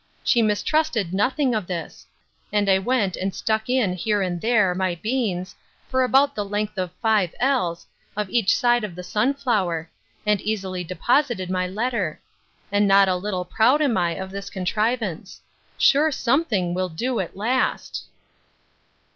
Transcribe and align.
She 0.23 0.41
mistrusted 0.41 1.13
nothing 1.13 1.53
of 1.53 1.67
this; 1.67 2.07
and 2.51 2.67
I 2.67 2.79
went 2.79 3.15
and 3.15 3.35
stuck 3.35 3.69
in 3.69 3.93
here 3.93 4.23
and 4.23 4.41
there 4.41 4.73
my 4.73 4.95
beans, 4.95 5.53
for 5.89 6.01
about 6.03 6.33
the 6.33 6.43
length 6.43 6.79
of 6.79 6.91
five 7.03 7.35
ells, 7.39 7.85
of 8.17 8.27
each 8.31 8.57
side 8.57 8.83
of 8.83 8.95
the 8.95 9.03
sunflower; 9.03 9.91
and 10.25 10.41
easily 10.41 10.83
deposited 10.83 11.51
my 11.51 11.67
letter. 11.67 12.19
And 12.71 12.87
not 12.87 13.09
a 13.09 13.15
little 13.15 13.45
proud 13.45 13.79
am 13.79 13.95
I 13.95 14.13
of 14.15 14.31
this 14.31 14.49
contrivance. 14.49 15.39
Sure 15.77 16.11
something 16.11 16.73
will 16.73 16.89
do 16.89 17.19
at 17.19 17.37
last! 17.37 18.07